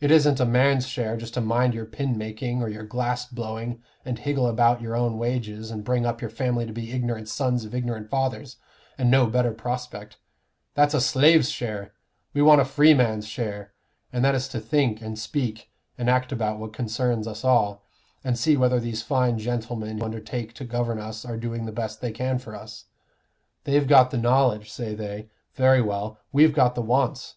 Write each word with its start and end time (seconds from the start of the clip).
It 0.00 0.10
isn't 0.10 0.40
a 0.40 0.46
man's 0.46 0.86
share 0.88 1.18
just 1.18 1.34
to 1.34 1.42
mind 1.42 1.74
your 1.74 1.84
pin 1.84 2.16
making, 2.16 2.62
or 2.62 2.70
your 2.70 2.82
glass 2.84 3.26
blowing, 3.26 3.82
and 4.06 4.18
higgle 4.18 4.46
about 4.46 4.80
your 4.80 4.96
own 4.96 5.18
wages, 5.18 5.70
and 5.70 5.84
bring 5.84 6.06
up 6.06 6.22
your 6.22 6.30
family 6.30 6.64
to 6.64 6.72
be 6.72 6.92
ignorant 6.92 7.28
sons 7.28 7.66
of 7.66 7.74
ignorant 7.74 8.08
fathers, 8.08 8.56
and 8.96 9.10
no 9.10 9.26
better 9.26 9.52
prospect; 9.52 10.16
that's 10.72 10.94
a 10.94 11.00
slave's 11.02 11.50
share; 11.50 11.92
we 12.32 12.40
want 12.40 12.62
a 12.62 12.64
freeman's 12.64 13.28
share, 13.28 13.74
and 14.10 14.24
that 14.24 14.34
is 14.34 14.48
to 14.48 14.60
think 14.60 15.02
and 15.02 15.18
speak 15.18 15.70
and 15.98 16.08
act 16.08 16.32
about 16.32 16.58
what 16.58 16.72
concerns 16.72 17.28
us 17.28 17.44
all, 17.44 17.84
and 18.24 18.38
see 18.38 18.56
whether 18.56 18.80
these 18.80 19.02
fine 19.02 19.36
gentlemen 19.36 19.98
who 19.98 20.04
undertake 20.06 20.54
to 20.54 20.64
govern 20.64 20.98
us 20.98 21.22
are 21.22 21.36
doing 21.36 21.66
the 21.66 21.70
best 21.70 22.00
they 22.00 22.12
can 22.12 22.38
for 22.38 22.56
us. 22.56 22.86
They've 23.64 23.86
got 23.86 24.10
the 24.10 24.16
knowledge, 24.16 24.70
say 24.72 24.94
they. 24.94 25.28
Very 25.52 25.82
well, 25.82 26.18
we've 26.32 26.54
got 26.54 26.74
the 26.74 26.80
wants. 26.80 27.34